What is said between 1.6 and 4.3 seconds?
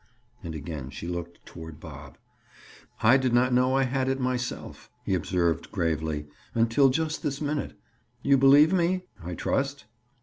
Bob. "I did not know I had it